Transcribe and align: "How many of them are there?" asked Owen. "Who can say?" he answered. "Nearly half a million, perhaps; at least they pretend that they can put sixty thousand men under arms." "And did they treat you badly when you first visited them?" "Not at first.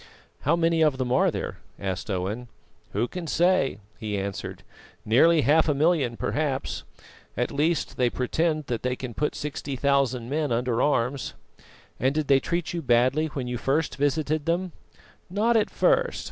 "How 0.39 0.55
many 0.55 0.81
of 0.81 0.97
them 0.97 1.11
are 1.11 1.29
there?" 1.29 1.59
asked 1.79 2.09
Owen. 2.09 2.47
"Who 2.93 3.07
can 3.07 3.27
say?" 3.27 3.77
he 3.99 4.17
answered. 4.17 4.63
"Nearly 5.05 5.41
half 5.41 5.69
a 5.69 5.75
million, 5.75 6.17
perhaps; 6.17 6.81
at 7.37 7.51
least 7.51 7.97
they 7.97 8.09
pretend 8.09 8.65
that 8.65 8.81
they 8.81 8.95
can 8.95 9.13
put 9.13 9.35
sixty 9.35 9.75
thousand 9.75 10.27
men 10.27 10.51
under 10.51 10.81
arms." 10.81 11.35
"And 11.99 12.15
did 12.15 12.29
they 12.29 12.39
treat 12.39 12.73
you 12.73 12.81
badly 12.81 13.27
when 13.27 13.45
you 13.47 13.59
first 13.59 13.95
visited 13.97 14.47
them?" 14.47 14.71
"Not 15.29 15.55
at 15.55 15.69
first. 15.69 16.19